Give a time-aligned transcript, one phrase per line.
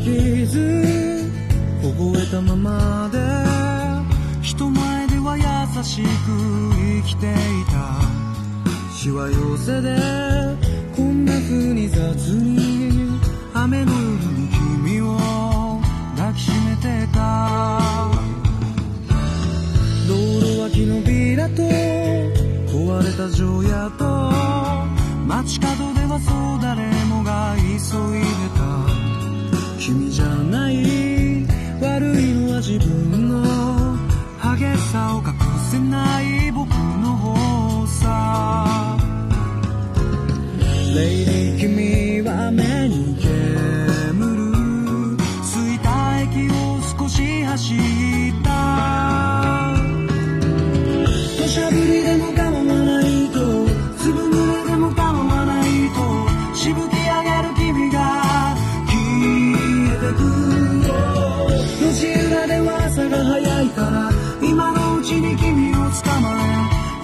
[0.00, 1.30] 言葉にできず
[1.82, 3.18] 凍えたままで
[4.42, 5.44] 人前では優
[5.84, 6.06] しく
[6.74, 7.34] 生きてい
[7.66, 8.00] た。
[8.96, 9.96] しわ寄せで
[10.94, 11.98] こんな風に雑
[12.28, 13.18] に
[13.54, 14.48] 雨の夜に
[14.84, 15.16] 君を
[16.16, 17.80] 抱きしめてた。
[20.08, 24.04] 道路脇のビラと壊れた城屋と
[25.26, 27.64] 街角ではそう誰もが急
[28.16, 28.26] いで
[28.58, 28.89] た。
[29.90, 30.22] 君じ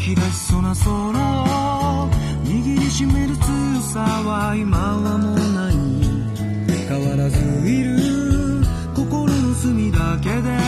[0.00, 2.10] き出しそうな空を
[2.44, 5.74] 握りしめる強さは今はもうない。
[6.88, 7.98] 変わらずいる
[8.96, 10.58] 心の隅だけで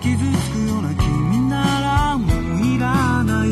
[0.00, 3.48] 傷つくような君ならもういらない。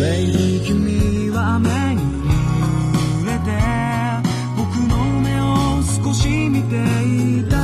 [0.00, 2.00] レイに君は雨に
[3.22, 3.50] 濡れて
[4.56, 7.56] 僕の目を少し見ていた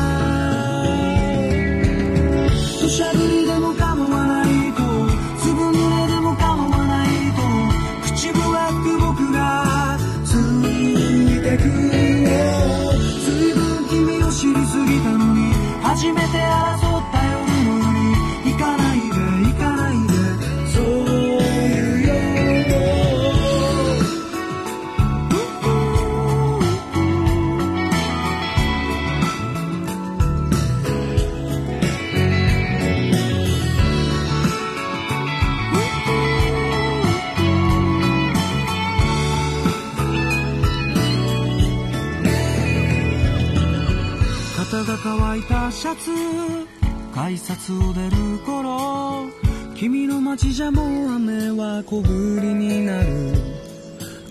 [2.81, 3.38] 土砂降り
[45.39, 46.11] いたシャツ
[47.15, 49.29] 改札を出る頃
[49.77, 52.03] 君の街じゃもう雨は小降
[52.41, 53.07] りになる。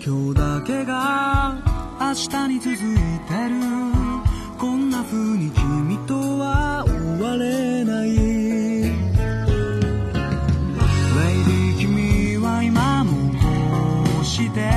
[0.04, 1.56] 今日だけが
[1.98, 2.82] 明日に続いて
[3.48, 3.54] る。
[4.58, 6.94] こんな風に君とは終
[7.24, 8.08] われない。
[8.10, 13.46] レイディ君は今もこ
[14.20, 14.70] うして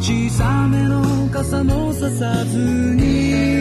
[0.00, 2.58] 小さめの傘もささず
[2.96, 3.55] に。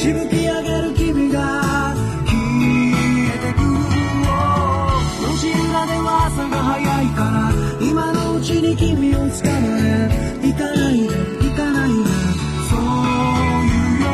[0.00, 1.94] しぶき上げる君が
[2.24, 2.32] 消
[2.88, 3.60] えてく
[5.20, 7.52] 路地裏では朝が早いから
[7.84, 10.08] 今のうちに君を捕まえ
[10.40, 11.12] 行かないで
[11.44, 12.08] 行かないで
[12.64, 14.08] そういうよ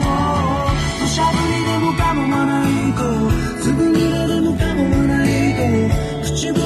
[0.00, 3.04] もう土砂降りでもかもまないと
[3.62, 5.28] すぐにれでもかもまない
[6.16, 6.64] と口笛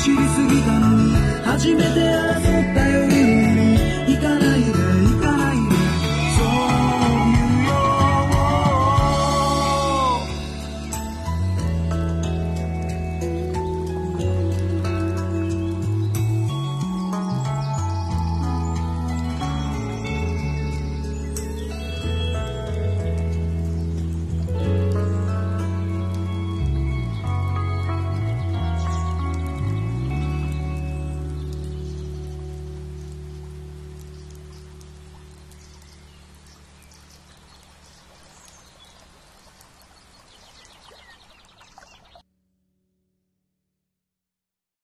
[0.00, 1.07] 知りすぎたのに。
[1.52, 2.87] 初めて会った